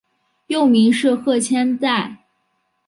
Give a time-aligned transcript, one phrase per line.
[0.47, 2.25] 幼名是鹤千代。